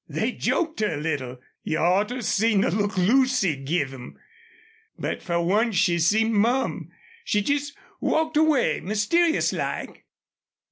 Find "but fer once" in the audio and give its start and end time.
4.97-5.75